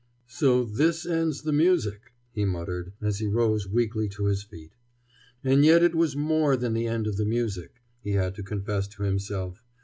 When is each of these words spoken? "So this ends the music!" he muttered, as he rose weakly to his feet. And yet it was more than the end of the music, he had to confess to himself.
"So 0.25 0.63
this 0.63 1.05
ends 1.05 1.43
the 1.43 1.51
music!" 1.53 2.11
he 2.31 2.43
muttered, 2.43 2.93
as 3.03 3.19
he 3.19 3.27
rose 3.27 3.67
weakly 3.69 4.09
to 4.09 4.25
his 4.25 4.41
feet. 4.41 4.71
And 5.43 5.63
yet 5.63 5.83
it 5.83 5.93
was 5.93 6.15
more 6.15 6.57
than 6.57 6.73
the 6.73 6.87
end 6.87 7.05
of 7.05 7.17
the 7.17 7.23
music, 7.27 7.83
he 7.99 8.13
had 8.13 8.33
to 8.33 8.41
confess 8.43 8.87
to 8.87 9.03
himself. 9.03 9.63